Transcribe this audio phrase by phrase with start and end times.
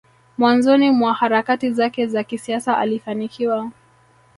[0.37, 3.71] mwanzoni mwa harakati zake za kisiasa alifanikiwa